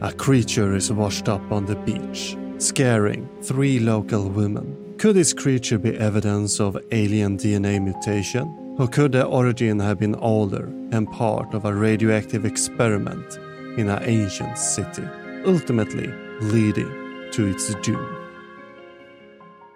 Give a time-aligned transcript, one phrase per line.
[0.00, 4.94] A creature is washed up on the beach, scaring three local women.
[4.96, 8.76] Could this creature be evidence of alien DNA mutation?
[8.78, 13.38] Or could the origin have been older and part of a radioactive experiment
[13.76, 15.02] in an ancient city,
[15.44, 16.06] ultimately
[16.42, 16.92] leading
[17.32, 18.06] to its doom?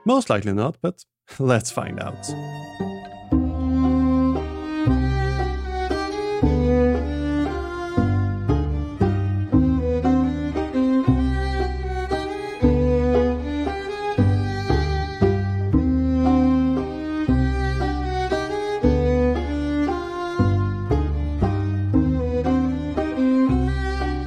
[0.06, 1.04] Most likely not, but
[1.40, 2.91] let's find out.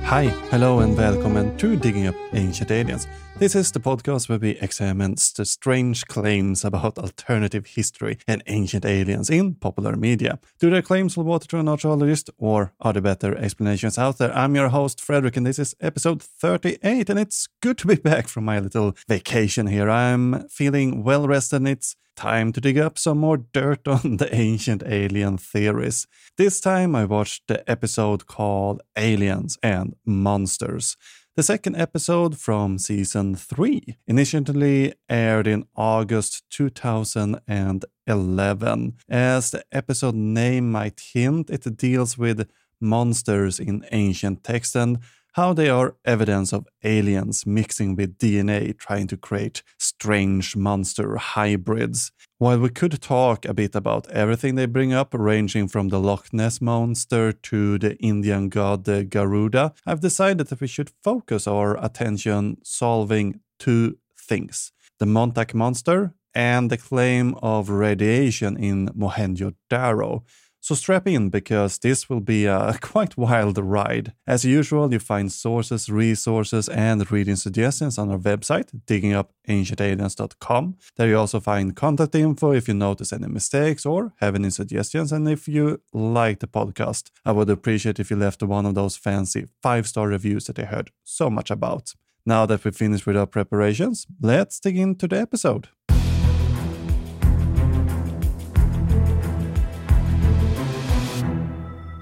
[0.05, 3.07] Hi, hello, and välkommen to Digging Up Ancient Aliens.
[3.37, 8.85] This is the podcast where we examine the strange claims about alternative history and ancient
[8.85, 10.39] aliens in popular media.
[10.57, 14.33] Do their claims hold water to an archaeologist, or are there better explanations out there?
[14.33, 18.29] I'm your host, Fredrik, and this is episode 38, and it's good to be back
[18.29, 19.89] from my little vacation here.
[19.89, 24.33] I'm feeling well rested, and it's time to dig up some more dirt on the
[24.33, 26.07] ancient alien theories.
[26.37, 30.95] This time I watched the episode called Aliens and Monsters.
[31.37, 38.93] The second episode from season 3 initially aired in August 2011.
[39.09, 44.99] As the episode name might hint, it deals with monsters in ancient texts and
[45.35, 52.13] how they are evidence of aliens mixing with DNA trying to create strange monster hybrids.
[52.37, 56.31] While we could talk a bit about everything they bring up, ranging from the Loch
[56.31, 61.83] Ness monster to the Indian god the Garuda, I've decided that we should focus our
[61.83, 70.23] attention solving two things the Montauk monster and the claim of radiation in Mohenjo-Daro.
[70.65, 74.13] So strap in because this will be a quite wild ride.
[74.25, 80.77] As usual, you find sources, resources, and reading suggestions on our website, diggingupancientaliens.com.
[80.97, 85.11] There you also find contact info if you notice any mistakes or have any suggestions.
[85.11, 88.97] And if you like the podcast, I would appreciate if you left one of those
[88.97, 91.93] fancy five star reviews that I heard so much about.
[92.25, 95.67] Now that we've finished with our preparations, let's dig into the episode.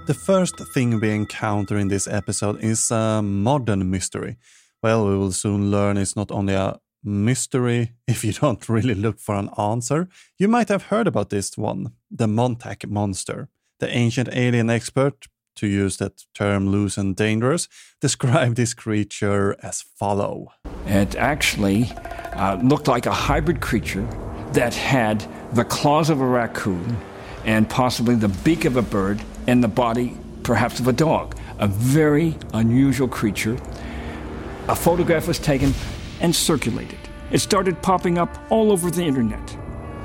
[0.05, 4.35] The first thing we encounter in this episode is a modern mystery.
[4.81, 9.17] Well, we will soon learn it's not only a mystery if you don't really look
[9.17, 10.09] for an answer.
[10.37, 13.47] You might have heard about this one, the Montauk monster.
[13.79, 17.69] The ancient alien expert, to use that term loose and dangerous,
[18.01, 20.51] described this creature as follow.
[20.85, 21.89] It actually
[22.33, 24.05] uh, looked like a hybrid creature
[24.51, 26.97] that had the claws of a raccoon
[27.45, 31.35] and possibly the beak of a bird and the body, perhaps, of a dog.
[31.59, 33.57] A very unusual creature.
[34.67, 35.73] A photograph was taken
[36.21, 36.99] and circulated.
[37.31, 39.57] It started popping up all over the internet.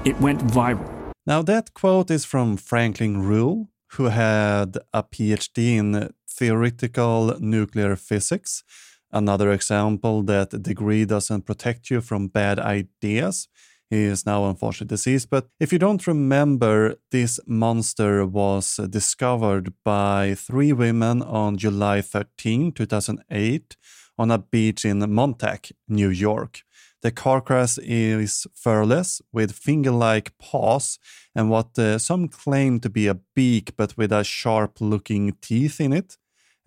[0.05, 1.13] It went viral.
[1.27, 8.65] Now, that quote is from Franklin Ruehl, who had a PhD in theoretical nuclear physics.
[9.11, 13.49] Another example that degree doesn't protect you from bad ideas.
[13.91, 15.31] He is now unfortunately deceased.
[15.31, 22.73] But if you don't remember, this monster was discovered by three women on July 13,
[22.73, 23.77] 2008,
[24.19, 26.63] on a beach in Montauk, New York.
[27.01, 30.99] The carcass is furless with finger like paws
[31.35, 35.81] and what uh, some claim to be a beak but with a sharp looking teeth
[35.81, 36.18] in it.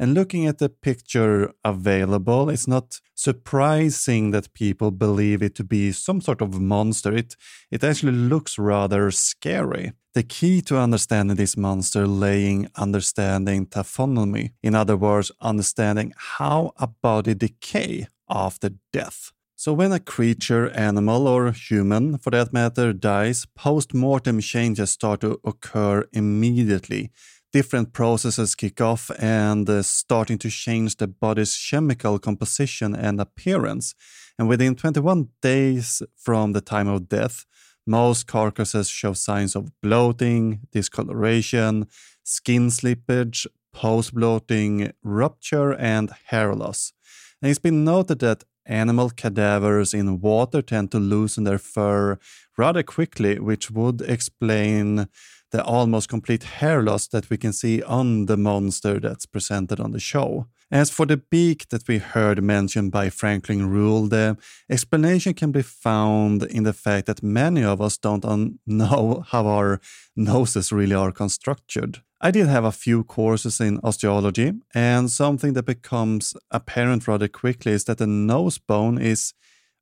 [0.01, 5.91] And looking at the picture available, it's not surprising that people believe it to be
[5.91, 7.13] some sort of monster.
[7.13, 7.35] It,
[7.69, 9.91] it actually looks rather scary.
[10.15, 16.87] The key to understanding this monster laying understanding taphonomy, in other words, understanding how a
[16.87, 19.31] body decay after death.
[19.55, 25.21] So, when a creature, animal, or human for that matter dies, post mortem changes start
[25.21, 27.11] to occur immediately
[27.51, 33.93] different processes kick off and uh, starting to change the body's chemical composition and appearance.
[34.39, 37.45] And within 21 days from the time of death,
[37.85, 41.87] most carcasses show signs of bloating, discoloration,
[42.23, 46.93] skin slippage, post bloating, rupture, and hair loss.
[47.41, 52.19] And it's been noted that animal cadavers in water tend to loosen their fur
[52.57, 55.07] rather quickly, which would explain
[55.51, 59.91] the almost complete hair loss that we can see on the monster that's presented on
[59.91, 60.47] the show.
[60.71, 64.37] As for the beak that we heard mentioned by Franklin Ruehl, the
[64.69, 69.81] explanation can be found in the fact that many of us don't know how our
[70.15, 72.01] noses really are constructed.
[72.21, 77.73] I did have a few courses in osteology, and something that becomes apparent rather quickly
[77.73, 79.33] is that the nose bone is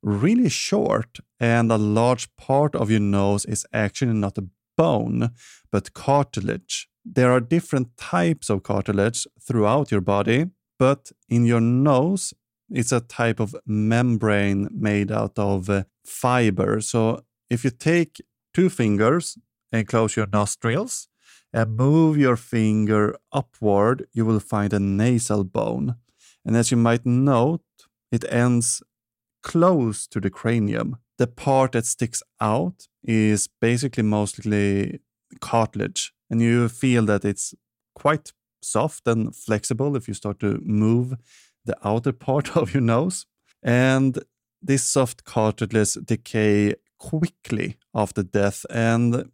[0.02, 5.30] really short, and a large part of your nose is actually not a bone,
[5.70, 6.88] but cartilage.
[7.04, 10.46] There are different types of cartilage throughout your body,
[10.78, 12.34] but in your nose,
[12.70, 16.80] it's a type of membrane made out of uh, fiber.
[16.80, 18.22] So if you take
[18.54, 19.36] two fingers
[19.72, 21.08] and close your nostrils
[21.52, 25.96] and move your finger upward, you will find a nasal bone.
[26.44, 27.62] And as you might note,
[28.12, 28.82] it ends
[29.42, 30.96] close to the cranium.
[31.18, 35.00] The part that sticks out is basically mostly
[35.40, 37.54] cartilage, and you feel that it's
[37.94, 38.32] quite
[38.62, 41.14] soft and flexible if you start to move
[41.64, 43.26] the outer part of your nose.
[43.62, 44.18] And
[44.62, 49.30] this soft cartilage decay quickly after death and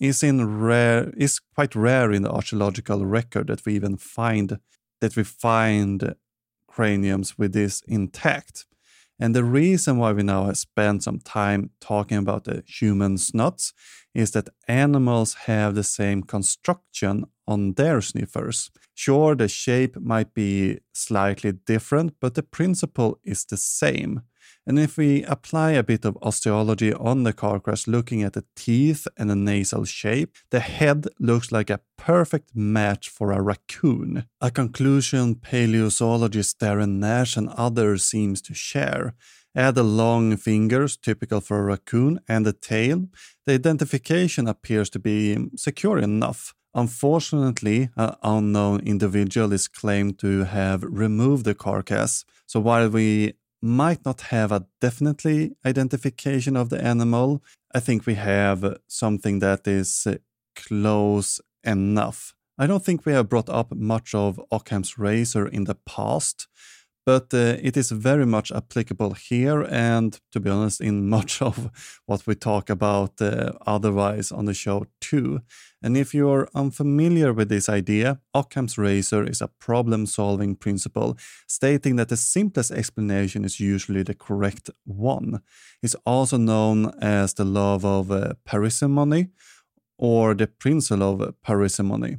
[0.00, 4.58] is in rare is quite rare in the archaeological record that we even find
[5.00, 6.14] that we find
[6.66, 8.66] craniums with this intact.
[9.18, 13.72] And the reason why we now spend some time talking about the human snots
[14.14, 18.70] is that animals have the same construction on their sniffers.
[18.94, 24.22] Sure, the shape might be slightly different, but the principle is the same.
[24.66, 29.06] And if we apply a bit of osteology on the carcass, looking at the teeth
[29.18, 34.24] and the nasal shape, the head looks like a perfect match for a raccoon.
[34.40, 39.14] A conclusion paleozoologist Darren Naish and others seems to share.
[39.54, 43.06] Add the long fingers, typical for a raccoon, and the tail,
[43.46, 46.54] the identification appears to be secure enough.
[46.74, 52.24] Unfortunately, an unknown individual is claimed to have removed the carcass.
[52.46, 53.34] So while we
[53.64, 57.42] might not have a definitely identification of the animal.
[57.74, 60.16] I think we have something that is uh,
[60.54, 62.34] close enough.
[62.58, 66.46] I don't think we have brought up much of Occam's razor in the past,
[67.06, 71.70] but uh, it is very much applicable here and to be honest in much of
[72.06, 75.40] what we talk about uh, otherwise on the show too.
[75.82, 81.96] And if you're unfamiliar with this idea occam's razor is a problem solving principle stating
[81.96, 85.40] that the simplest explanation is usually the correct one.
[85.82, 89.28] It's also known as the law of uh, parsimony
[89.98, 92.16] or the principle of parsimony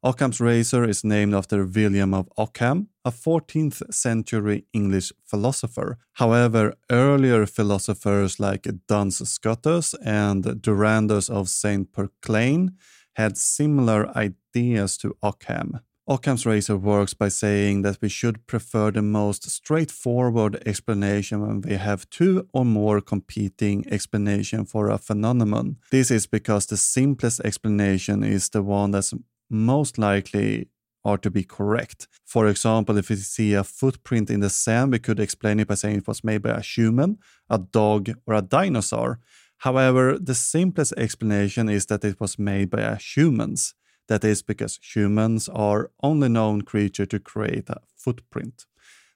[0.00, 5.98] Occam's razor is named after William of Ockham, a 14th century English philosopher.
[6.12, 11.92] However, earlier philosophers like Duns Scotus and Durandus of St.
[11.92, 12.74] Pourçain
[13.16, 15.80] had similar ideas to Ockham.
[16.06, 21.74] Occam's razor works by saying that we should prefer the most straightforward explanation when we
[21.74, 25.76] have two or more competing explanations for a phenomenon.
[25.90, 29.12] This is because the simplest explanation is the one that's
[29.50, 30.68] most likely
[31.04, 32.08] are to be correct.
[32.24, 35.74] For example, if we see a footprint in the sand, we could explain it by
[35.74, 37.18] saying it was made by a human,
[37.48, 39.20] a dog, or a dinosaur.
[39.58, 43.74] However, the simplest explanation is that it was made by a humans.
[44.08, 48.66] That is because humans are only known creature to create a footprint.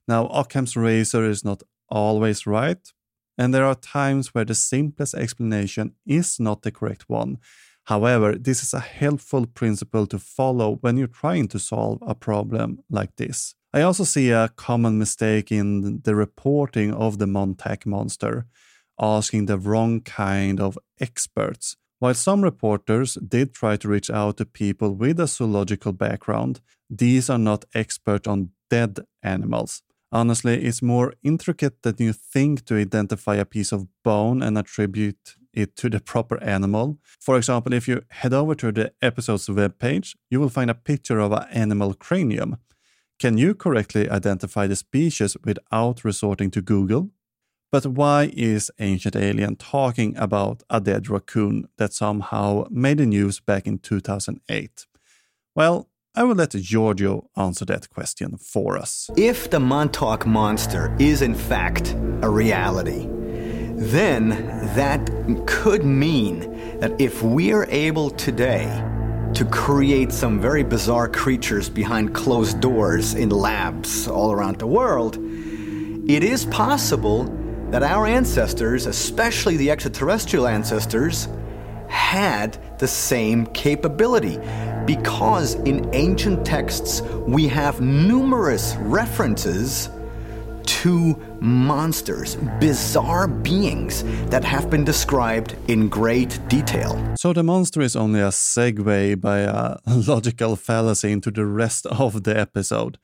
[0.07, 2.93] Now, Occam's razor is not always right,
[3.39, 7.39] and there are times where the simplest explanation is not the correct one,
[7.85, 12.83] However, this is a helpful principle to follow when you're trying to solve a problem
[12.89, 13.55] like this.
[13.75, 18.47] I also see a common mistake in the reporting of the Montauk monster,
[19.01, 21.77] asking the wrong kind of experts.
[21.99, 27.31] While some reporters did try to reach out to people with a zoological background, these
[27.31, 29.83] are not experts on dead animals.
[30.11, 35.37] Honestly, it's more intricate than you think to identify a piece of bone and attribute
[35.53, 36.99] it to the proper animal.
[37.21, 41.19] For example, if you head over to the episode's webpage, you will find a picture
[41.19, 42.57] of an animal cranium.
[43.19, 47.11] Can you correctly identify the species without resorting to Google?
[47.71, 53.41] But why is Ancient Alien talking about a dead raccoon that somehow made the news
[53.41, 54.87] back in 2008?
[55.55, 59.09] Well, I will let Giorgio answer that question for us.
[59.17, 63.09] If the Montauk Monster is in fact a reality,
[63.91, 64.29] then
[64.75, 65.11] that
[65.47, 68.67] could mean that if we are able today
[69.35, 75.17] to create some very bizarre creatures behind closed doors in labs all around the world,
[76.09, 77.25] it is possible
[77.71, 81.29] that our ancestors, especially the extraterrestrial ancestors,
[81.89, 84.39] had the same capability.
[84.87, 89.89] Because in ancient texts we have numerous references
[90.83, 96.99] to monsters, bizarre beings that have been described in great detail.
[97.17, 102.25] So the monster is only a segue by a logical fallacy into the rest of
[102.25, 102.99] the episode.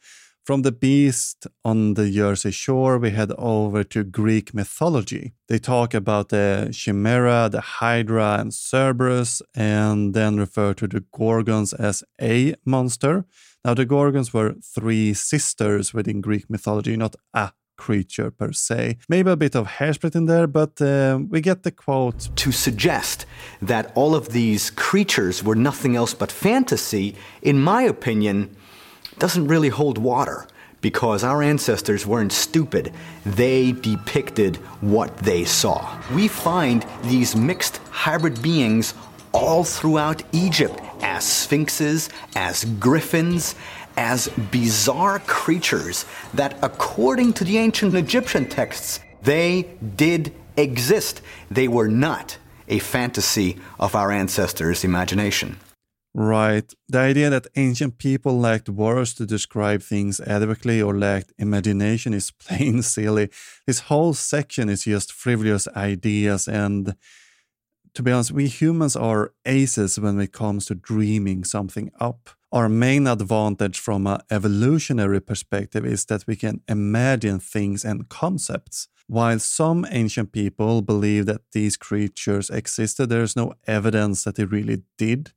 [0.44, 5.34] From the beast on the Jersey shore, we head over to Greek mythology.
[5.46, 11.74] They talk about the Chimera, the Hydra, and Cerberus, and then refer to the Gorgons
[11.74, 13.24] as a monster.
[13.64, 18.98] Now, the Gorgons were three sisters within Greek mythology, not a creature per se.
[19.08, 22.28] Maybe a bit of hairsplit in there, but uh, we get the quote.
[22.36, 23.24] To suggest
[23.62, 28.54] that all of these creatures were nothing else but fantasy, in my opinion,
[29.18, 30.46] doesn't really hold water
[30.80, 32.92] because our ancestors weren't stupid.
[33.24, 35.98] They depicted what they saw.
[36.14, 38.94] We find these mixed hybrid beings
[39.32, 43.54] all throughout Egypt as sphinxes, as griffins,
[43.98, 51.20] as bizarre creatures that, according to the ancient Egyptian texts, they did exist.
[51.50, 52.38] They were not
[52.68, 55.58] a fantasy of our ancestors' imagination.
[56.14, 56.72] Right.
[56.88, 62.30] The idea that ancient people lacked words to describe things adequately or lacked imagination is
[62.44, 63.30] plain silly.
[63.66, 66.94] This whole section is just frivolous ideas and
[67.94, 72.30] to be honest, we humans are aces when it comes to dreaming something up.
[72.50, 78.88] Our main advantage from an evolutionary perspective is that we can imagine things and concepts.
[79.06, 84.46] While some ancient people believe that these creatures existed, there is no evidence that they
[84.46, 85.32] really did.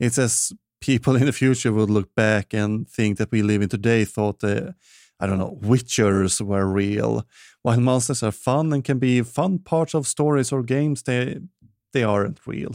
[0.00, 3.68] It's as people in the future would look back and think that we live in
[3.68, 4.74] today thought the,
[5.20, 7.26] I don't know, witchers were real.
[7.60, 11.40] While monsters are fun and can be fun parts of stories or games, they
[11.92, 12.74] they aren't real.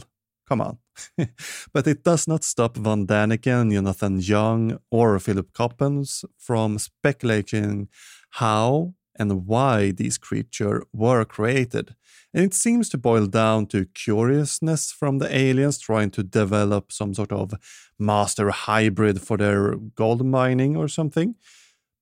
[0.50, 0.78] Come on.
[1.72, 7.88] but it does not stop Von Däniken, Jonathan Young, or Philip Coppens from speculating
[8.30, 11.94] how and why these creatures were created.
[12.34, 17.14] And it seems to boil down to curiousness from the aliens trying to develop some
[17.14, 17.52] sort of
[17.98, 21.36] master hybrid for their gold mining or something.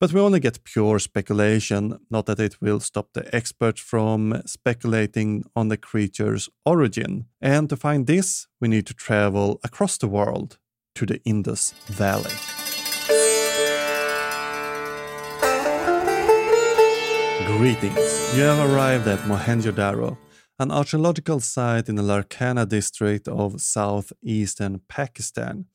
[0.00, 5.42] But we only get pure speculation, not that it will stop the experts from speculating
[5.56, 7.26] on the creature's origin.
[7.40, 10.58] And to find this, we need to travel across the world
[10.94, 12.30] to the Indus Valley.
[17.56, 18.36] Greetings.
[18.36, 20.16] You have arrived at Mohenjo-Daro,
[20.60, 25.66] an archaeological site in the Larkana district of southeastern Pakistan.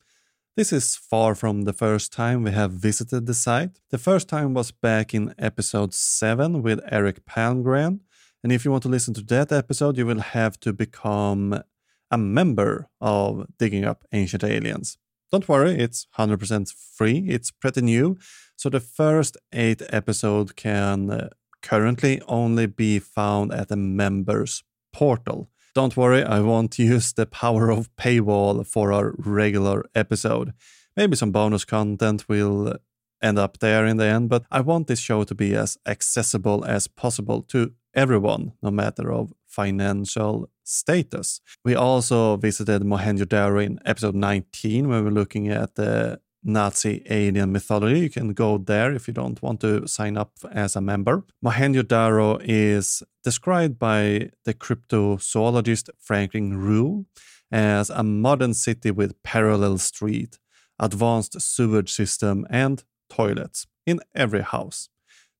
[0.56, 3.80] This is far from the first time we have visited the site.
[3.90, 7.98] The first time was back in episode 7 with Eric Palmgren.
[8.44, 11.60] And if you want to listen to that episode, you will have to become
[12.08, 14.96] a member of Digging Up Ancient Aliens.
[15.32, 18.16] Don't worry, it's 100% free, it's pretty new.
[18.54, 21.28] So the first eight episodes can uh,
[21.62, 25.50] currently only be found at the members portal.
[25.74, 30.52] Don't worry, I won't use the power of paywall for our regular episode.
[30.96, 32.76] Maybe some bonus content will
[33.20, 36.64] end up there in the end, but I want this show to be as accessible
[36.64, 41.40] as possible to everyone, no matter of financial status.
[41.64, 47.50] We also visited Mohenjo-Daro in episode 19 when we were looking at the Nazi alien
[47.52, 48.00] mythology.
[48.00, 51.24] You can go there if you don't want to sign up as a member.
[51.44, 57.06] Mohenjo-Daro is described by the cryptozoologist Franklin Ruehl
[57.50, 60.38] as a modern city with parallel street,
[60.78, 64.88] advanced sewage system, and toilets in every house.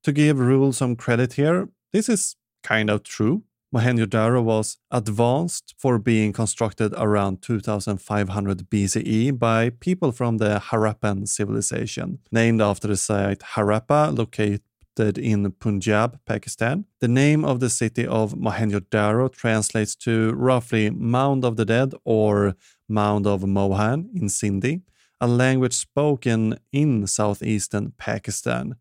[0.05, 3.43] To give Ruehl some credit here, this is kind of true.
[3.75, 12.21] Mohenjo-Daro was advanced for being constructed around 2500 BCE by people from the Harappan civilization,
[12.31, 16.85] named after the site Harappa, located in Punjab, Pakistan.
[17.01, 22.55] The name of the city of Mohenjo-Daro translates to roughly Mound of the Dead or
[22.89, 24.83] Mound of Mohan in Sindhi,
[25.21, 28.77] a language spoken in southeastern Pakistan.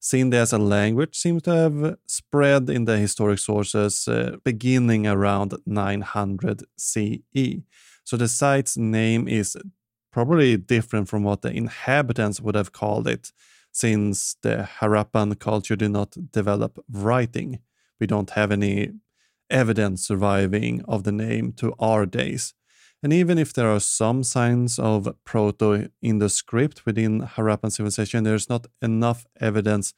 [0.00, 5.56] Sindhi as a language seems to have spread in the historic sources uh, beginning around
[5.66, 7.62] 900 CE.
[8.04, 9.56] So the site's name is
[10.12, 13.32] probably different from what the inhabitants would have called it,
[13.72, 17.58] since the Harappan culture did not develop writing.
[18.00, 18.92] We don't have any
[19.50, 22.54] evidence surviving of the name to our days.
[23.02, 28.48] And even if there are some signs of Proto Indus script within Harappan civilization, there's
[28.48, 29.94] not enough evidence,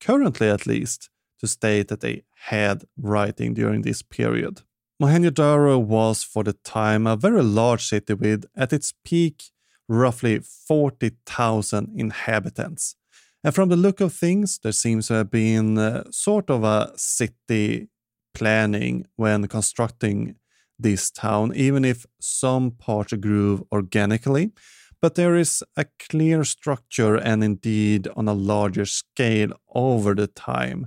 [0.00, 1.08] currently at least,
[1.40, 4.62] to state that they had writing during this period.
[5.02, 9.44] Mohenjo-Daro was for the time a very large city with, at its peak,
[9.88, 12.96] roughly 40,000 inhabitants.
[13.42, 16.92] And from the look of things, there seems to have been uh, sort of a
[16.96, 17.88] city
[18.34, 20.36] planning when constructing
[20.78, 24.52] this town, even if some parts grew organically.
[25.00, 30.86] But there is a clear structure and indeed on a larger scale over the time.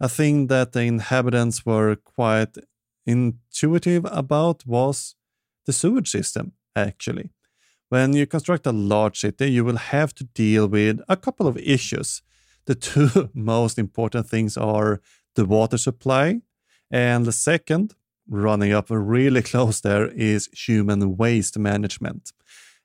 [0.00, 2.56] A thing that the inhabitants were quite
[3.06, 5.14] intuitive about was
[5.66, 7.30] the sewage system, actually.
[7.88, 11.56] When you construct a large city, you will have to deal with a couple of
[11.58, 12.22] issues.
[12.64, 15.00] The two most important things are
[15.34, 16.40] the water supply,
[16.90, 17.94] and the second,
[18.28, 22.32] running up really close there, is human waste management.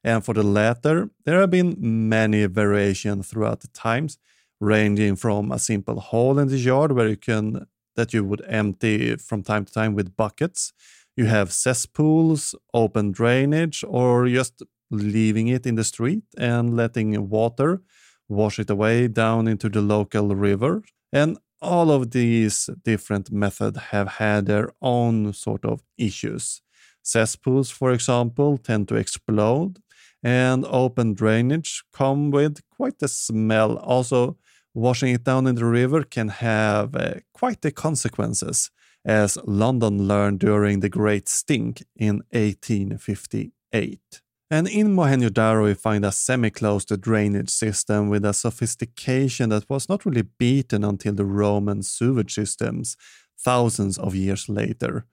[0.03, 4.17] And for the latter, there have been many variations throughout the times,
[4.59, 9.15] ranging from a simple hole in the yard where you can that you would empty
[9.15, 10.71] from time to time with buckets.
[11.15, 17.81] You have cesspools, open drainage, or just leaving it in the street and letting water
[18.29, 20.83] wash it away down into the local river.
[21.11, 26.61] And all of these different methods have had their own sort of issues.
[27.01, 29.79] Cesspools, for example, tend to explode,
[30.23, 33.77] and open drainage come with quite a smell.
[33.77, 34.37] Also,
[34.73, 38.69] washing it down in the river can have uh, quite the consequences,
[39.05, 44.21] as London learned during the Great Stink in 1858.
[44.49, 50.05] And in Mohenjo-Daro, we find a semi-closed drainage system with a sophistication that was not
[50.05, 52.95] really beaten until the Roman sewage systems
[53.37, 55.05] thousands of years later.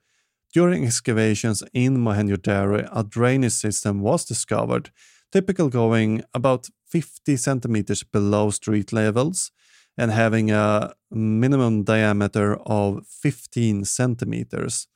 [0.53, 4.91] During excavations in Mohenjo-Daro, a drainage system was discovered,
[5.33, 9.51] typical going about 50 centimeters below street levels
[9.97, 14.87] and having a minimum diameter of 15 centimeters.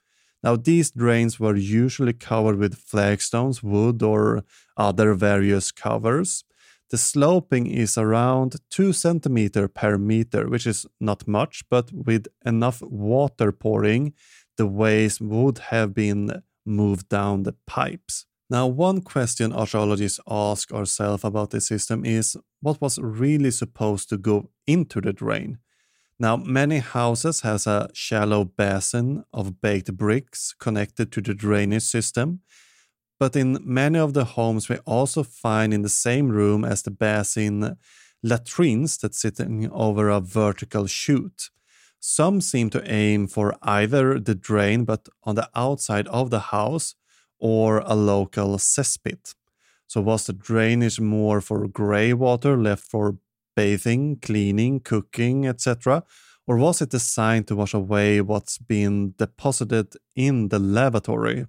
[0.41, 4.43] Now, these drains were usually covered with flagstones, wood, or
[4.77, 6.43] other various covers.
[6.89, 12.81] The sloping is around 2 centimeter per meter, which is not much, but with enough
[12.81, 14.13] water pouring,
[14.57, 18.25] the waste would have been moved down the pipes.
[18.49, 24.17] Now, one question archaeologists ask ourselves about this system is what was really supposed to
[24.17, 25.59] go into the drain?
[26.21, 32.41] Now, many houses has a shallow basin of baked bricks connected to the drainage system,
[33.17, 36.91] but in many of the homes we also find in the same room as the
[36.91, 37.77] basin
[38.21, 41.49] latrines that sitting over a vertical chute.
[42.01, 46.95] Some seem to aim for either the drain but on the outside of the house
[47.39, 49.35] or a local cesspit.
[49.87, 53.17] So was the drainage more for grey water left for
[53.59, 56.03] bathing, cleaning, cooking, etc.?
[56.47, 61.45] Or was it designed to wash away what's been deposited in the lavatory?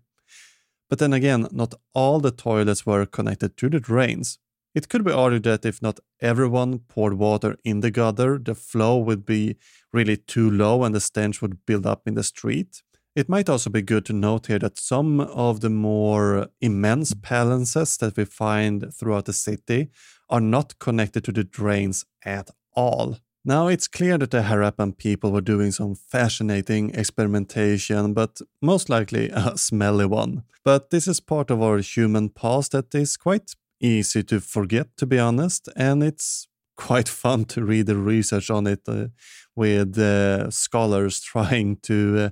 [0.89, 4.39] But then again, not all the toilets were connected to the drains.
[4.75, 8.99] It could be argued that if not everyone poured water in the gutter, the flow
[8.99, 9.57] would be
[9.93, 12.83] really too low and the stench would build up in the street.
[13.15, 17.97] It might also be good to note here that some of the more immense palaces
[17.99, 19.91] that we find throughout the city
[20.31, 23.19] are not connected to the drains at all.
[23.45, 29.31] Now it's clear that the Harappan people were doing some fascinating experimentation, but most likely
[29.31, 30.45] a smelly one.
[30.65, 35.07] But this is part of our human past that is quite easy to forget, to
[35.07, 39.07] be honest, and it's quite fun to read the research on it uh,
[39.57, 42.31] with uh, scholars trying to uh,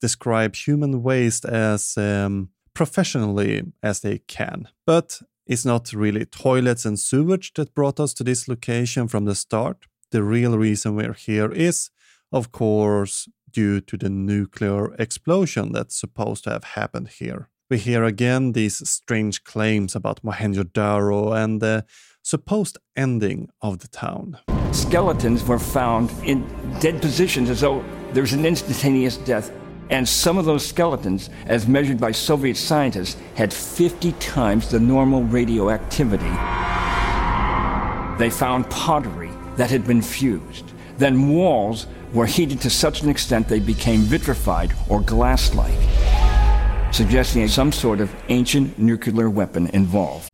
[0.00, 4.68] describe human waste as um, professionally as they can.
[4.86, 9.34] But it's not really toilets and sewage that brought us to this location from the
[9.34, 9.86] start.
[10.10, 11.90] The real reason we're here is,
[12.32, 17.48] of course, due to the nuclear explosion that's supposed to have happened here.
[17.70, 21.84] We hear again these strange claims about Mohenjo-Daro and the
[22.22, 24.38] supposed ending of the town.
[24.72, 26.44] Skeletons were found in
[26.80, 29.50] dead positions as though there's an instantaneous death
[29.90, 35.22] and some of those skeletons, as measured by Soviet scientists, had 50 times the normal
[35.24, 36.24] radioactivity.
[38.18, 40.72] They found pottery that had been fused.
[40.98, 45.74] Then walls were heated to such an extent they became vitrified or glass like,
[46.92, 50.30] suggesting some sort of ancient nuclear weapon involved.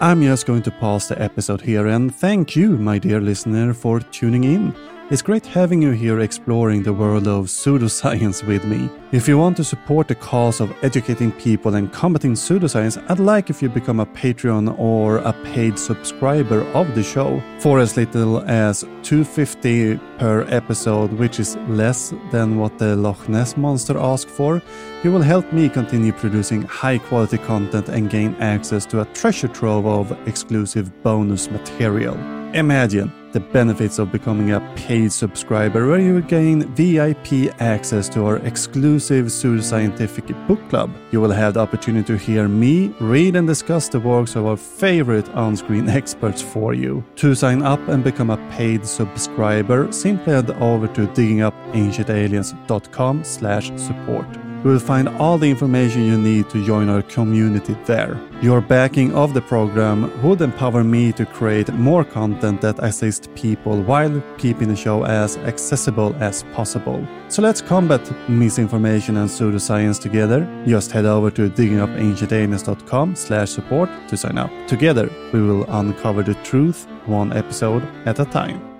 [0.00, 4.00] I'm just going to pause the episode here and thank you, my dear listener, for
[4.00, 4.74] tuning in.
[5.10, 8.88] It's great having you here exploring the world of pseudoscience with me.
[9.12, 13.50] If you want to support the cause of educating people and combating pseudoscience, I'd like
[13.50, 17.42] if you become a Patreon or a paid subscriber of the show.
[17.58, 23.58] For as little as 250 per episode, which is less than what the Loch Ness
[23.58, 24.62] monster asked for,
[25.02, 29.48] you will help me continue producing high quality content and gain access to a treasure
[29.48, 32.14] trove of exclusive bonus material.
[32.54, 38.38] Imagine the benefits of becoming a paid subscriber, where you gain VIP access to our
[38.38, 40.90] exclusive pseudoscientific book club.
[41.10, 44.56] You will have the opportunity to hear me read and discuss the works of our
[44.56, 47.04] favorite on screen experts for you.
[47.16, 54.43] To sign up and become a paid subscriber, simply head over to diggingupancientaliens.com slash support.
[54.64, 58.18] You will find all the information you need to join our community there.
[58.40, 63.82] Your backing of the program would empower me to create more content that assists people
[63.82, 67.06] while keeping the show as accessible as possible.
[67.28, 70.48] So let's combat misinformation and pseudoscience together.
[70.66, 74.50] Just head over to diggingupancientaliens.com slash support to sign up.
[74.66, 78.73] Together, we will uncover the truth one episode at a time.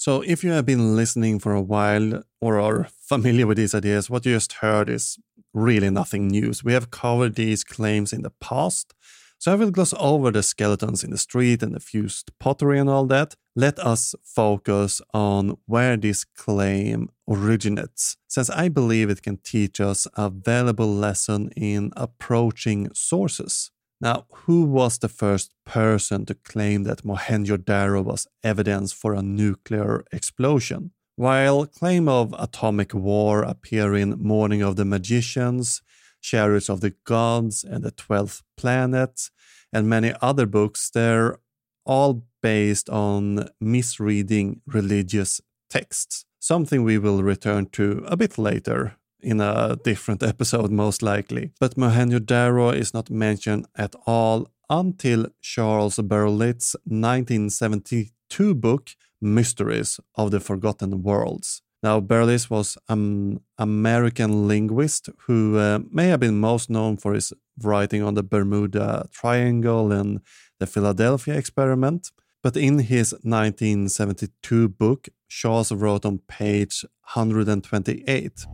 [0.00, 4.08] So, if you have been listening for a while or are familiar with these ideas,
[4.08, 5.18] what you just heard is
[5.52, 6.52] really nothing new.
[6.62, 8.94] We have covered these claims in the past.
[9.40, 12.88] So, I will gloss over the skeletons in the street and the fused pottery and
[12.88, 13.34] all that.
[13.56, 20.06] Let us focus on where this claim originates, since I believe it can teach us
[20.16, 23.72] a valuable lesson in approaching sources.
[24.00, 30.04] Now, who was the first person to claim that Mohenjo-Daro was evidence for a nuclear
[30.12, 30.92] explosion?
[31.16, 35.82] While claim of atomic war appear in Morning of the Magicians,
[36.20, 39.30] Chariots of the Gods, and the Twelfth Planet,
[39.72, 41.38] and many other books, they're
[41.84, 49.40] all based on misreading religious texts, something we will return to a bit later in
[49.40, 51.52] a different episode, most likely.
[51.60, 60.40] But Mohenjo-Daro is not mentioned at all until Charles Berlitz' 1972 book, Mysteries of the
[60.40, 61.62] Forgotten Worlds.
[61.82, 67.32] Now, Berlitz was an American linguist who uh, may have been most known for his
[67.62, 70.20] writing on the Bermuda Triangle and
[70.58, 72.10] the Philadelphia experiment.
[72.42, 78.46] But in his 1972 book, Charles wrote on page 128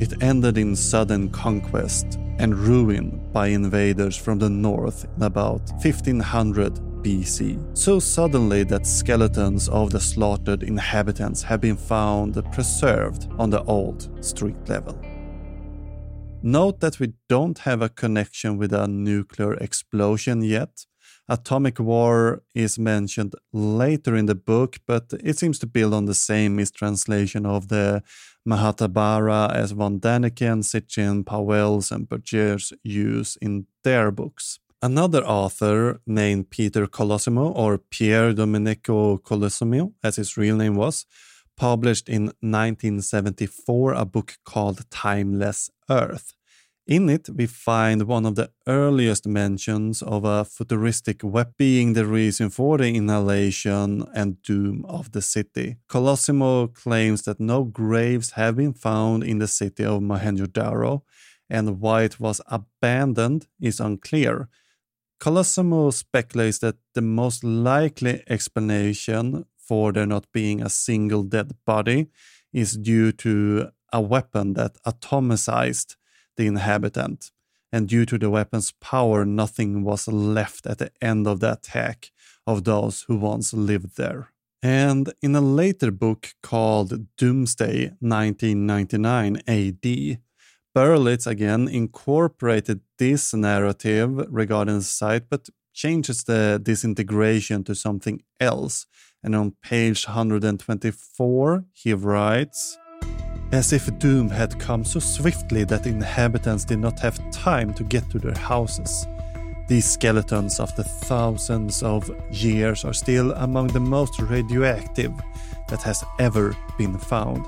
[0.00, 6.74] it ended in sudden conquest and ruin by invaders from the north in about 1500
[7.02, 7.76] BC.
[7.76, 14.08] So suddenly that skeletons of the slaughtered inhabitants have been found preserved on the old
[14.24, 14.98] street level.
[16.42, 20.86] Note that we don't have a connection with a nuclear explosion yet.
[21.28, 26.14] Atomic war is mentioned later in the book, but it seems to build on the
[26.14, 28.02] same mistranslation of the
[28.44, 34.58] Mahabharata as von Däniken, Sitchin, Pauwels, and Bergers use in their books.
[34.82, 41.04] Another author named Peter Kolosimo, or Pier Domenico Colosimo, as his real name was,
[41.56, 46.32] published in 1974 a book called Timeless Earth.
[46.86, 52.06] In it, we find one of the earliest mentions of a futuristic weapon being the
[52.06, 55.76] reason for the inhalation and doom of the city.
[55.88, 61.02] Colosimo claims that no graves have been found in the city of Mohenjo-Daro,
[61.48, 64.48] and why it was abandoned is unclear.
[65.20, 72.08] Colosimo speculates that the most likely explanation for there not being a single dead body
[72.52, 75.96] is due to a weapon that atomicized
[76.40, 77.30] the inhabitant,
[77.70, 82.10] and due to the weapon's power, nothing was left at the end of the attack
[82.46, 84.32] of those who once lived there.
[84.62, 90.18] And in a later book called Doomsday 1999 AD,
[90.74, 98.86] Berlitz again incorporated this narrative regarding the site, but changes the disintegration to something else.
[99.22, 102.78] And on page 124, he writes
[103.52, 108.08] as if doom had come so swiftly that inhabitants did not have time to get
[108.10, 109.06] to their houses.
[109.68, 115.12] These skeletons, after thousands of years, are still among the most radioactive
[115.68, 117.44] that has ever been found,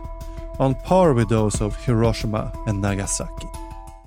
[0.58, 3.48] on par with those of Hiroshima and Nagasaki.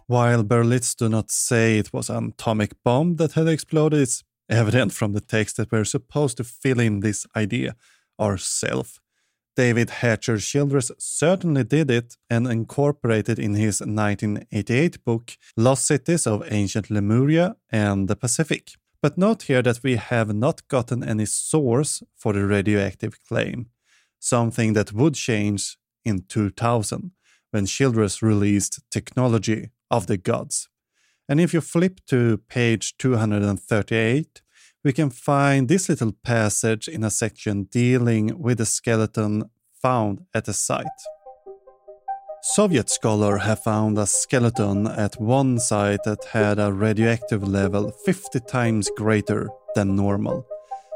[0.08, 4.94] While Berlitz do not say it was an atomic bomb that had exploded, it's evident
[4.94, 7.76] from the text that we're supposed to fill in this idea
[8.20, 9.00] ourselves
[9.56, 16.44] David Hatcher Childress certainly did it and incorporated in his 1988 book Lost Cities of
[16.52, 18.72] Ancient Lemuria and the Pacific.
[19.02, 23.68] But note here that we have not gotten any source for the radioactive claim,
[24.20, 27.12] something that would change in 2000
[27.52, 30.68] when Childress released Technology of the Gods.
[31.30, 34.42] And if you flip to page 238,
[34.86, 39.44] we can find this little passage in a section dealing with the skeleton
[39.82, 40.86] found at the site.
[42.44, 48.40] Soviet scholars have found a skeleton at one site that had a radioactive level 50
[48.42, 50.46] times greater than normal.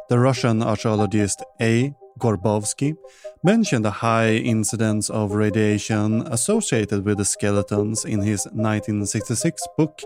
[0.08, 1.96] The Russian archaeologist A.
[2.20, 2.96] Gorbovsky
[3.44, 10.00] mentioned a high incidence of radiation associated with the skeletons in his 1966 book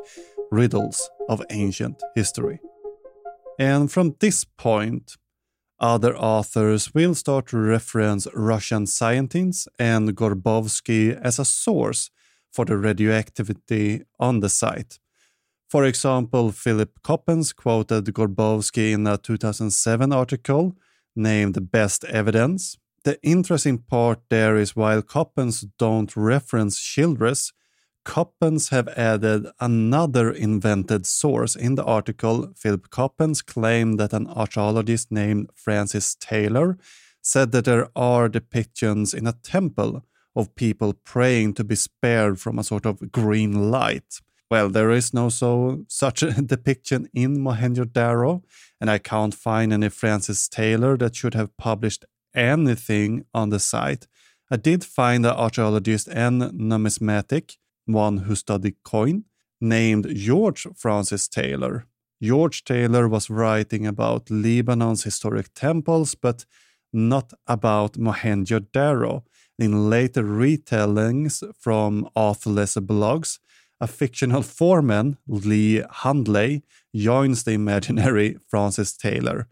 [0.51, 2.61] Riddles of Ancient History.
[3.59, 5.17] And from this point,
[5.79, 12.09] other authors will start to reference Russian scientists and Gorbovsky as a source
[12.51, 14.99] for the radioactivity on the site.
[15.69, 20.77] For example, Philip Coppens quoted Gorbovsky in a 2007 article
[21.15, 22.77] named Best Evidence.
[23.03, 27.51] The interesting part there is while Coppens don't reference Childress,
[28.05, 31.55] Coppens have added another invented source.
[31.55, 36.77] In the article, Philip Coppens claimed that an archaeologist named Francis Taylor
[37.21, 40.03] said that there are depictions in a temple
[40.35, 44.19] of people praying to be spared from a sort of green light.
[44.51, 48.43] Well, there is no so such a depiction in Mohenjo-Daro,
[48.81, 54.07] and I can't find any Francis Taylor that should have published anything on the site.
[54.51, 59.25] I did find an archaeologist and numismatic one who studied coin,
[59.59, 61.85] named George Francis Taylor.
[62.21, 66.45] George Taylor was writing about Lebanon's historic temples, but
[66.91, 69.23] not about Mohenjo-Daro.
[69.59, 73.39] In later retellings from authorless blogs,
[73.79, 76.63] a fictional foreman, Lee Handley,
[76.95, 79.47] joins the imaginary Francis Taylor.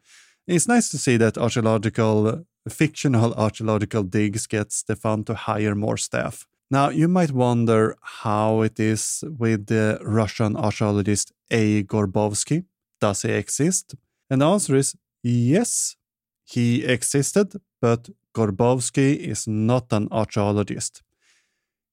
[0.47, 6.47] It's nice to see that archaeological, fictional archaeological digs get Stefan to hire more staff.
[6.71, 11.83] Now, you might wonder how it is with the Russian archaeologist A.
[11.83, 12.63] Gorbovsky.
[13.01, 13.95] Does he exist?
[14.29, 15.97] And the answer is yes,
[16.45, 21.03] he existed, but Gorbovsky is not an archaeologist.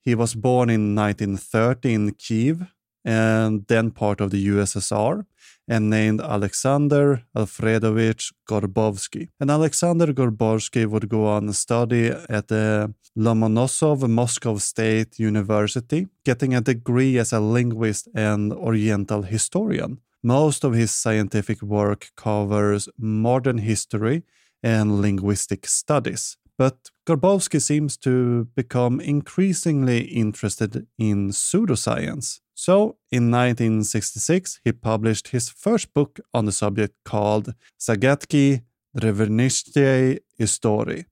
[0.01, 2.63] He was born in 1930 in Kiev
[3.05, 5.27] and then part of the USSR
[5.69, 9.29] and named Alexander Alfredovich Gorbovsky.
[9.39, 16.55] And Alexander Gorbovsky would go on to study at the Lomonosov Moscow State University, getting
[16.55, 20.01] a degree as a linguist and Oriental historian.
[20.23, 24.25] Most of his scientific work covers modern history
[24.63, 26.37] and linguistic studies.
[26.57, 32.41] But Gorbovsky seems to become increasingly interested in pseudoscience.
[32.61, 38.63] So, in 1966, he published his first book on the subject called Zagadki
[38.99, 41.05] Drevneishei Istorii.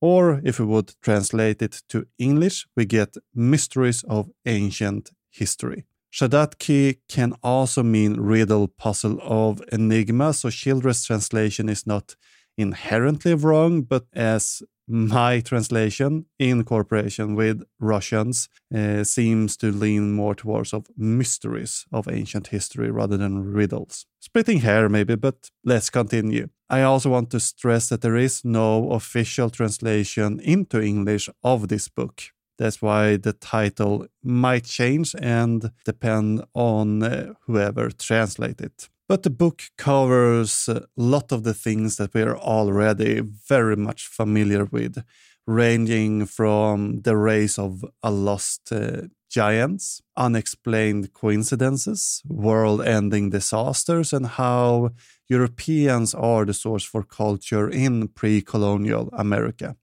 [0.00, 5.84] Or, if we would translate it to English, we get Mysteries of Ancient History.
[6.12, 12.16] Zagadki can also mean riddle, puzzle of enigma, so Childress' translation is not
[12.56, 20.34] inherently wrong, but as my translation in cooperation with Russians uh, seems to lean more
[20.34, 24.06] towards of mysteries of ancient history rather than riddles.
[24.20, 26.48] Splitting hair maybe, but let's continue.
[26.70, 31.88] I also want to stress that there is no official translation into English of this
[31.88, 32.22] book.
[32.58, 38.88] That's why the title might change and depend on uh, whoever translates it.
[39.08, 44.06] But the book covers a lot of the things that we are already very much
[44.06, 45.02] familiar with,
[45.46, 54.26] ranging from the race of a lost uh, giants, unexplained coincidences, world ending disasters, and
[54.26, 54.90] how
[55.26, 59.76] Europeans are the source for culture in pre colonial America.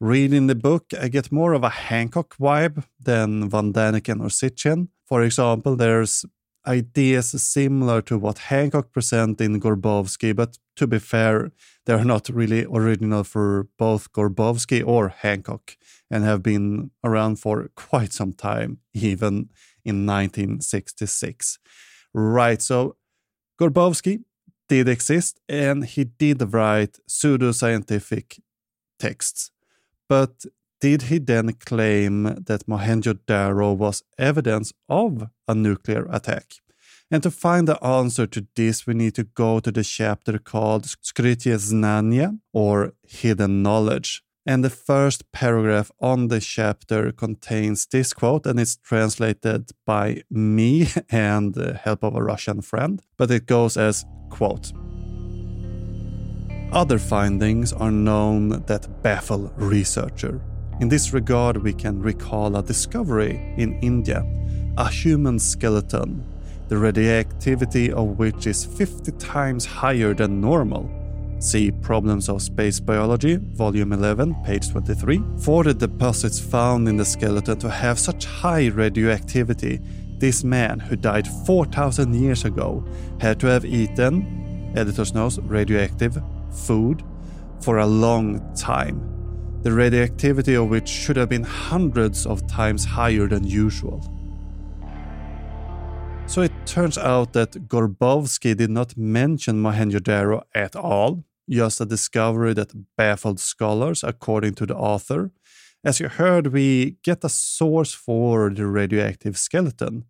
[0.00, 4.88] Reading the book, I get more of a Hancock vibe than Van Daniken or Sitchin.
[5.06, 6.24] For example, there's
[6.66, 11.52] ideas similar to what Hancock present in Gorbovsky, but to be fair,
[11.86, 15.76] they're not really original for both Gorbovsky or Hancock
[16.10, 19.50] and have been around for quite some time, even
[19.84, 21.58] in 1966.
[22.14, 22.96] Right, so
[23.60, 24.24] Gorbovsky
[24.68, 28.40] did exist and he did write pseudoscientific
[28.98, 29.50] texts.
[30.08, 30.44] But
[30.82, 36.54] did he then claim that Mohenjo-Daro was evidence of a nuclear attack?
[37.08, 40.86] And to find the answer to this, we need to go to the chapter called
[40.86, 44.24] Skrytie Znania, or Hidden Knowledge.
[44.44, 50.88] And the first paragraph on the chapter contains this quote, and it's translated by me
[51.10, 53.00] and the help of a Russian friend.
[53.16, 54.72] But it goes as quote.
[56.72, 60.40] Other findings are known that baffle researcher.
[60.82, 64.26] In this regard, we can recall a discovery in India
[64.76, 66.26] a human skeleton,
[66.66, 70.90] the radioactivity of which is 50 times higher than normal.
[71.38, 75.22] See Problems of Space Biology, Volume 11, page 23.
[75.38, 79.80] For the deposits found in the skeleton to have such high radioactivity,
[80.18, 82.84] this man, who died 4,000 years ago,
[83.20, 87.04] had to have eaten, editor's notes, radioactive food
[87.60, 89.11] for a long time,
[89.62, 94.00] the radioactivity of which should have been hundreds of times higher than usual.
[96.26, 102.54] So it turns out that Gorbovsky did not mention Mohenjo-Daro at all, just a discovery
[102.54, 105.30] that baffled scholars, according to the author.
[105.84, 110.04] As you heard, we get a source for the radioactive skeleton,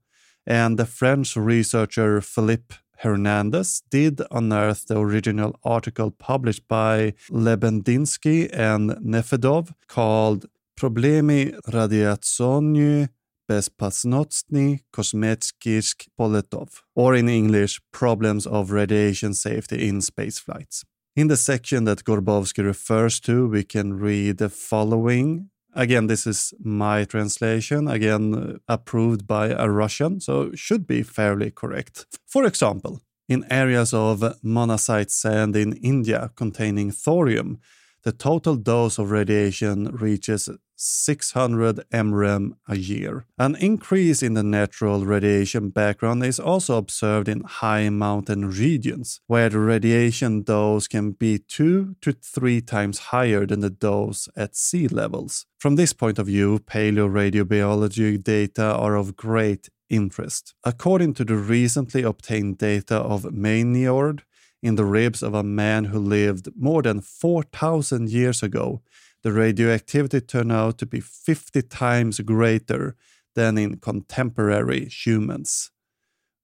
[0.47, 8.93] and the French researcher Philippe Hernandez did unearth the original article published by Lebedinsky and
[9.03, 10.47] Nefedov called
[10.79, 13.09] Problemi radiazioni
[13.49, 20.85] bezpečnosti kosmických poletov, or in English, Problems of Radiation Safety in Space Flights.
[21.15, 25.51] In the section that Gorbovsky refers to, we can read the following.
[25.75, 31.51] Again, this is my translation, again, uh, approved by a Russian, so should be fairly
[31.51, 32.07] correct.
[32.27, 37.59] For example, in areas of monazite sand in India containing thorium,
[38.03, 40.51] the total dose of radiation reaches
[40.85, 43.27] 600 mrem a year.
[43.39, 49.49] An increase in the natural radiation background is also observed in high mountain regions, where
[49.49, 54.89] the radiation dose can be two to three times higher than the dose at sea
[54.89, 55.47] levels.
[55.59, 60.55] From this point of view, paleoradiobiology data are of great interest.
[60.65, 64.25] According to the recently obtained data of Mayneord,
[64.63, 68.83] in the ribs of a man who lived more than 4,000 years ago,
[69.23, 72.95] the radioactivity turned out to be 50 times greater
[73.35, 75.73] than in contemporary humans,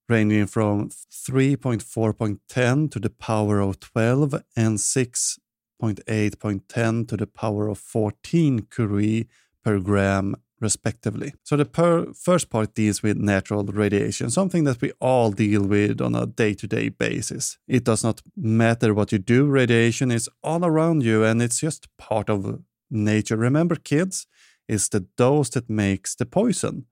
[0.08, 8.66] ranging from 3.4.10 to the power of 12 and 6.8.10 to the power of 14
[8.70, 9.28] curie
[9.62, 11.34] per gram respectively.
[11.42, 16.00] So the per- first part deals with natural radiation, something that we all deal with
[16.00, 17.58] on a day-to-day basis.
[17.66, 21.88] It does not matter what you do, radiation is all around you and it's just
[21.96, 23.36] part of nature.
[23.36, 24.26] Remember kids,
[24.68, 26.86] it's the dose that makes the poison.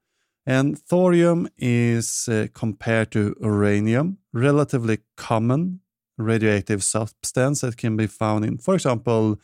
[0.46, 5.80] And thorium is uh, compared to uranium, relatively common
[6.18, 9.38] radioactive substance that can be found in, for example,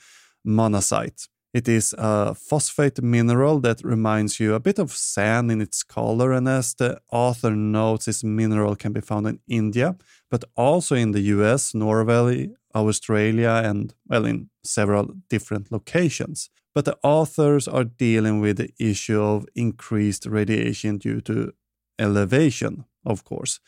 [0.46, 1.28] monazite.
[1.52, 6.32] It is a phosphate mineral that reminds you a bit of sand in its color,
[6.32, 9.96] and as the author notes, this mineral can be found in India,
[10.30, 16.48] but also in the US, Norway, Australia, and, well, in several different locations.
[16.74, 21.52] But the authors are dealing with the issue of increased radiation due to
[21.98, 23.60] elevation, of course.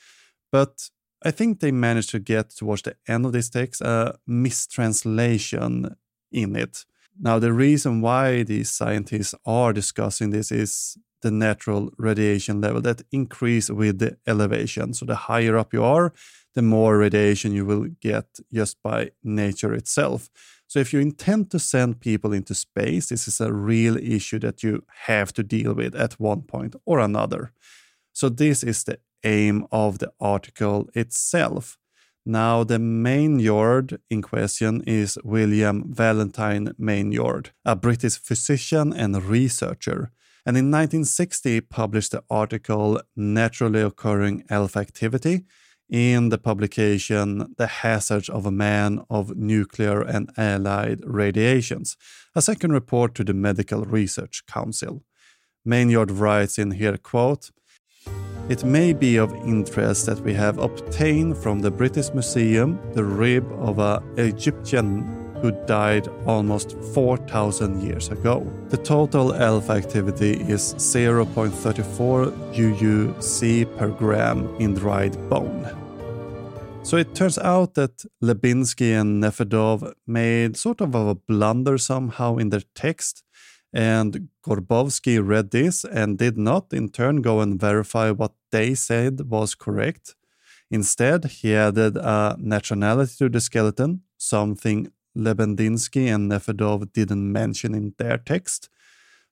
[0.51, 0.89] But
[1.23, 5.97] I think they managed to get towards the end of this text a mistranslation
[6.33, 6.87] in it
[7.21, 13.03] now, the reason why these scientists are discussing this is the natural radiation level that
[13.13, 14.95] increase with the elevation.
[14.95, 16.13] So the higher up you are,
[16.55, 20.29] the more radiation you will get just by nature itself.
[20.67, 24.63] So if you intend to send people into space, this is a real issue that
[24.63, 27.53] you have to deal with at one point or another.
[28.13, 31.79] So this is the aim of the article itself.
[32.27, 40.11] Now, the Mayneord in question is William Valentine Mayneord, a British physician and researcher.
[40.47, 45.45] And in 1960, published the article Naturally Occurring Alpha Activity
[45.91, 51.99] in the publication The Hazards of a Man of Nuclear and Allied Radiations,
[52.35, 55.03] a second report to the Medical Research Council.
[55.63, 57.51] Mayneord writes in here, quote,
[58.49, 63.51] it may be of interest that we have obtained from the British Museum the rib
[63.59, 65.03] of an Egyptian
[65.41, 68.47] who died almost 4,000 years ago.
[68.69, 75.67] The total alpha activity is 0.34 UUC per gram in dried bone.
[76.83, 82.51] So it turns out that Lebinsky and Nefedov made sort of a blunder somehow in
[82.51, 83.24] their text
[83.75, 89.29] and Gorbovsky read this and did not in turn go and verify what they said
[89.29, 90.15] was correct.
[90.71, 97.95] Instead, he added a nationality to the skeleton, something Lebedinsky and Nefedov didn't mention in
[97.99, 98.69] their text.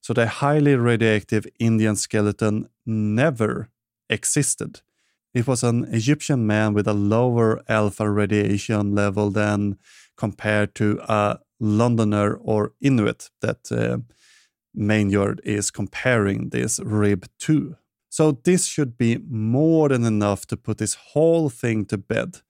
[0.00, 3.70] So the highly radioactive Indian skeleton never
[4.10, 4.80] existed.
[5.32, 9.78] It was an Egyptian man with a lower alpha radiation level than
[10.16, 13.98] compared to a Londoner or Inuit that uh,
[14.74, 17.76] Mayneord is comparing this rib to.
[18.08, 22.42] So this should be more than enough to put this whole thing to bed.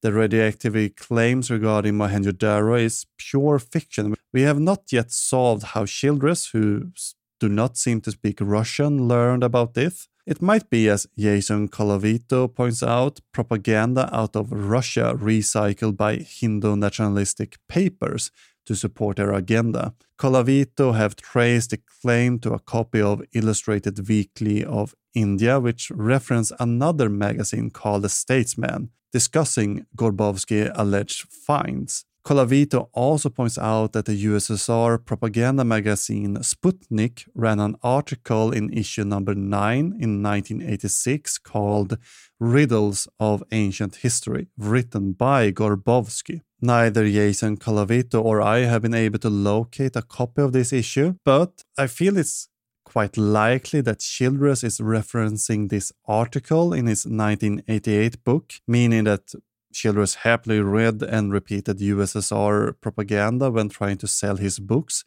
[0.00, 4.14] The radioactivity claims regarding Mohenjo-Daro is pure fiction.
[4.32, 6.92] We have not yet solved how Childress, who
[7.40, 10.08] do not seem to speak Russian, learned about this.
[10.24, 16.76] It might be, as Jason Colavito points out, propaganda out of Russia recycled by Hindu
[16.76, 18.30] nationalistic papers
[18.68, 19.94] to support their agenda.
[20.18, 26.52] Colavito have traced the claim to a copy of Illustrated Weekly of India, which reference
[26.60, 32.04] another magazine called The Statesman, discussing Gorbovsky alleged finds.
[32.28, 39.04] Colavito also points out that the USSR propaganda magazine Sputnik ran an article in issue
[39.04, 41.96] number 9 in 1986 called
[42.38, 46.42] Riddles of Ancient History, written by Gorbovsky.
[46.60, 51.14] Neither Jason Colavito or I have been able to locate a copy of this issue,
[51.24, 52.50] but I feel it's
[52.84, 59.34] quite likely that Childress is referencing this article in his 1988 book, meaning that
[59.72, 65.04] Childress happily read and repeated USSR propaganda when trying to sell his books.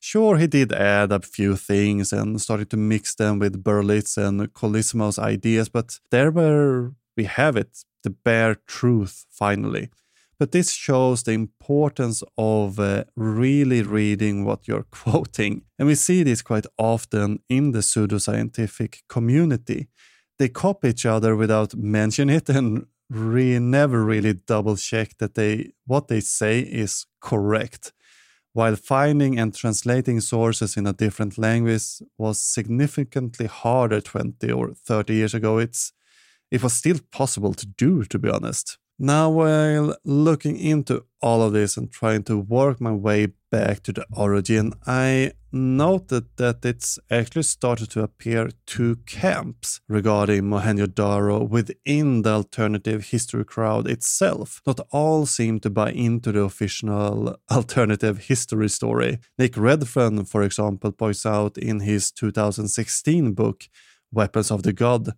[0.00, 4.52] Sure, he did add a few things and started to mix them with Berlitz and
[4.52, 9.90] Kolosimo's ideas, but there were we have it, the bare truth finally.
[10.38, 15.62] But this shows the importance of uh, really reading what you're quoting.
[15.78, 19.88] And we see this quite often in the pseudoscientific community.
[20.38, 22.86] They copy each other without mentioning it and
[23.16, 27.92] re- never really double check that they what they say is correct.
[28.54, 35.14] While finding and translating sources in a different language was significantly harder 20 or 30
[35.14, 35.92] years ago, it's
[36.50, 38.78] it was still possible to do, to be honest.
[39.04, 43.92] Now, while looking into all of this and trying to work my way back to
[43.92, 52.22] the origin, I noted that it's actually started to appear two camps regarding Mohenjo-Daro within
[52.22, 54.62] the alternative history crowd itself.
[54.68, 59.18] Not all seem to buy into the official alternative history story.
[59.36, 63.64] Nick Redfern, for example, points out in his 2016 book,
[64.12, 65.14] Weapons of the God,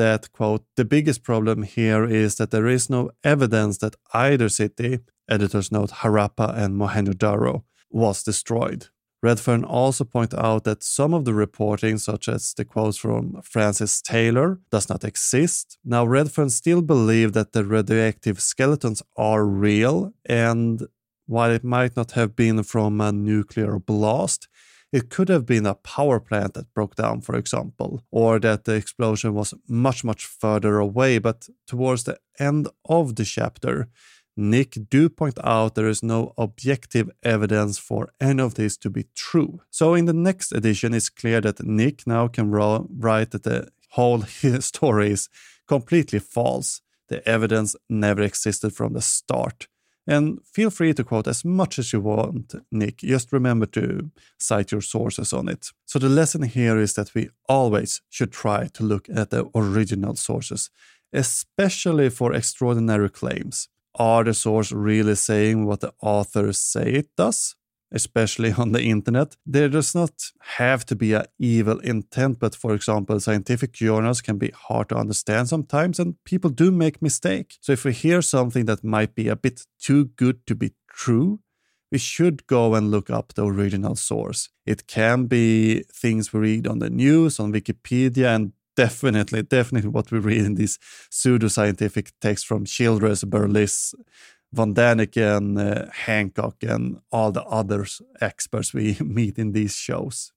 [0.00, 5.00] that, quote, the biggest problem here is that there is no evidence that either city,
[5.28, 8.88] editors note Harappa and Mohenjo-Daro, was destroyed.
[9.22, 14.00] Redfern also point out that some of the reporting, such as the quotes from Francis
[14.00, 15.76] Taylor, does not exist.
[15.84, 20.86] Now, Redfern still believe that the radioactive skeletons are real, and
[21.26, 24.48] while it might not have been from a nuclear blast,
[24.92, 28.74] it could have been a power plant that broke down, for example, or that the
[28.74, 31.18] explosion was much, much further away.
[31.18, 33.88] But towards the end of the chapter,
[34.36, 39.06] Nick do point out there is no objective evidence for any of this to be
[39.14, 39.60] true.
[39.70, 44.22] So in the next edition, it's clear that Nick now can write that the whole
[44.60, 45.28] story is
[45.68, 46.80] completely false.
[47.08, 49.68] The evidence never existed from the start.
[50.10, 52.96] And feel free to quote as much as you want, Nick.
[52.96, 55.70] Just remember to cite your sources on it.
[55.86, 60.16] So, the lesson here is that we always should try to look at the original
[60.16, 60.68] sources,
[61.12, 63.68] especially for extraordinary claims.
[63.94, 67.54] Are the source really saying what the authors say it does?
[67.92, 69.36] Especially on the internet.
[69.46, 74.38] There does not have to be an evil intent, but for example, scientific journals can
[74.38, 77.58] be hard to understand sometimes, and people do make mistakes.
[77.60, 81.40] So if we hear something that might be a bit too good to be true,
[81.90, 84.48] we should go and look up the original source.
[84.64, 90.10] It can be things we read on the news, on Wikipedia, and definitely, definitely what
[90.12, 90.78] we read in these
[91.10, 93.94] pseudoscientific texts from Childress, Berlitz,
[94.52, 97.86] von Däniken, uh, Hancock, and all the other
[98.20, 100.32] experts we meet in these shows.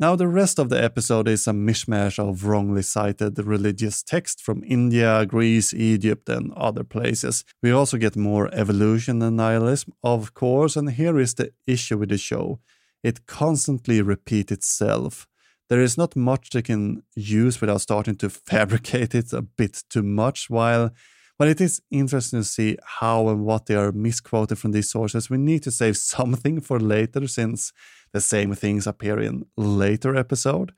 [0.00, 4.62] Now, the rest of the episode is a mishmash of wrongly cited religious texts from
[4.64, 7.44] India, Greece, Egypt, and other places.
[7.64, 12.10] We also get more evolution and nihilism, of course, and here is the issue with
[12.10, 12.60] the show
[13.02, 15.26] it constantly repeats itself.
[15.68, 20.02] There is not much they can use without starting to fabricate it a bit too
[20.02, 20.90] much, while
[21.38, 25.30] but it is interesting to see how and what they are misquoted from these sources.
[25.30, 27.72] We need to save something for later since
[28.12, 30.72] the same things appear in later episode.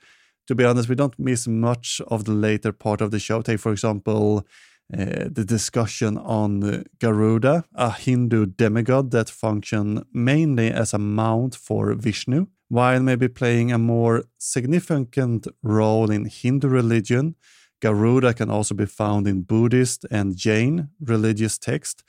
[0.48, 3.40] To be honest, we don't miss much of the later part of the show.
[3.40, 4.46] Take, for example,
[4.92, 11.94] uh, the discussion on Garuda, a Hindu demigod that function mainly as a mount for
[11.94, 17.36] Vishnu, while maybe playing a more significant role in Hindu religion
[17.80, 22.02] Garuda can also be found in Buddhist and Jain religious texts,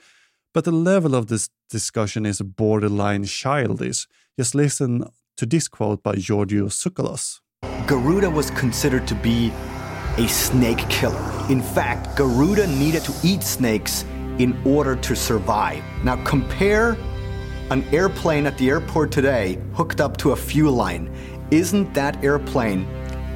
[0.52, 4.06] but the level of this discussion is borderline childish.
[4.38, 5.04] Just listen
[5.36, 7.40] to this quote by Giorgio Tsoukalos.
[7.86, 9.50] Garuda was considered to be
[10.18, 11.46] a snake killer.
[11.48, 14.04] In fact, Garuda needed to eat snakes
[14.38, 15.82] in order to survive.
[16.04, 16.98] Now, compare
[17.70, 21.10] an airplane at the airport today hooked up to a fuel line.
[21.50, 22.86] Isn't that airplane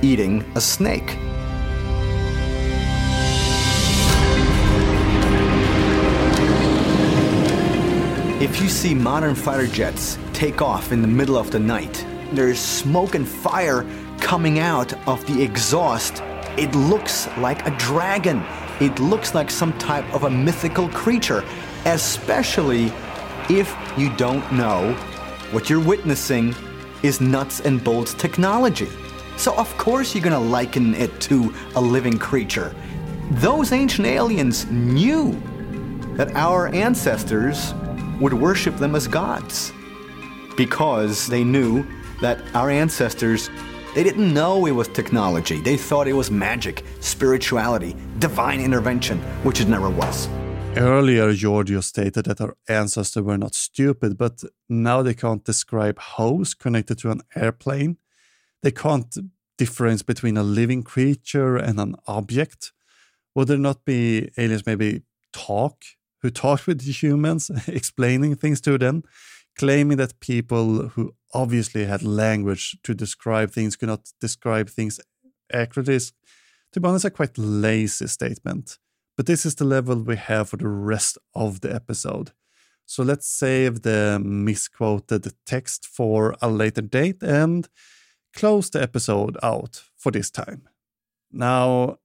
[0.03, 1.17] eating a snake.
[8.47, 12.61] If you see modern fighter jets take off in the middle of the night, there's
[12.61, 13.85] smoke and fire
[14.21, 16.23] coming out of the exhaust.
[16.57, 18.45] It looks like a dragon.
[18.79, 21.43] It looks like some type of a mythical creature,
[21.87, 22.93] especially
[23.51, 24.93] if you don't know
[25.51, 26.55] what you're witnessing
[27.03, 28.89] is nuts and bolts technology.
[29.37, 32.73] So, of course, you're gonna liken it to a living creature.
[33.33, 35.33] Those ancient aliens knew
[36.15, 37.75] that our ancestors
[38.21, 39.73] would worship them as gods
[40.57, 41.87] because they knew
[42.21, 43.51] that our ancestors
[43.95, 45.59] they didn't know it was technology.
[45.59, 50.29] They thought it was magic, spirituality, divine intervention, which it never was.
[50.77, 56.53] Earlier, Giorgio stated that our ancestors were not stupid, but now they can't describe hose
[56.53, 57.97] connected to an airplane.
[58.63, 59.17] They can't
[59.57, 62.73] difference between a living creature and an object.
[63.35, 65.85] Would there not be aliens maybe talk,
[66.27, 69.03] who talk with humans, explaining things to them?
[69.57, 75.01] claiming that people who obviously had language to describe things could not describe things
[75.53, 76.13] accurately is,
[76.73, 78.79] to be honest, a quite lazy statement.
[79.17, 82.33] But this is the level we have for the rest of the episode.
[82.85, 87.69] So let's save the misquoted text for a later date and
[88.35, 90.69] close the episode out for this time.
[91.33, 91.99] Now,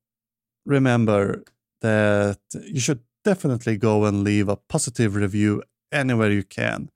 [0.66, 1.44] remember
[1.82, 6.90] that you should definitely go and leave a positive review anywhere you can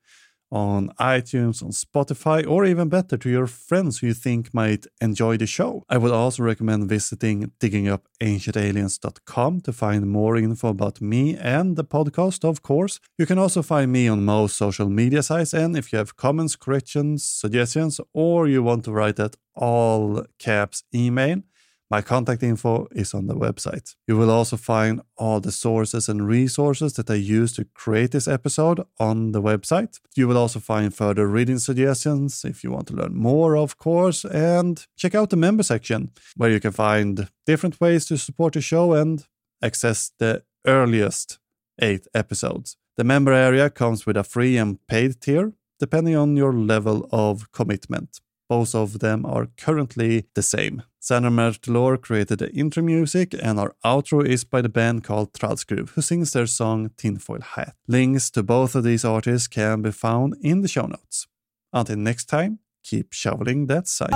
[0.52, 5.38] on iTunes, on Spotify, or even better to your friends who you think might enjoy
[5.38, 5.84] the show.
[5.90, 12.46] I would also recommend visiting diggingupancientaliens.com to find more info about me and the podcast,
[12.46, 13.00] of course.
[13.18, 16.56] You can also find me on most social media sites, and if you have comments,
[16.56, 21.42] corrections, suggestions, or you want to write at all caps email,
[21.90, 23.96] my contact info is on the website.
[24.08, 28.28] You will also find all the sources and resources that I use to create this
[28.28, 30.00] episode on the website.
[30.16, 34.26] You will also find further reading suggestions if you want to learn more, of course,
[34.26, 38.62] and check out the member section where you can find different ways to support the
[38.62, 39.26] show and
[39.62, 41.40] access the earliest
[41.80, 42.78] eight episodes.
[42.98, 47.52] The member area comes with a free and paid tier depending on your level of
[47.52, 48.22] commitment.
[48.48, 50.84] Both of them are currently the same.
[51.00, 55.90] Sandra Mertelor created the intro music, and our outro is by the band called Trallskruv,
[55.90, 57.76] who sings their song Tinfoil Hat.
[57.88, 61.28] Links to both of these artists can be found in the show notes.
[61.74, 64.16] Until next time, keep shoveling that science.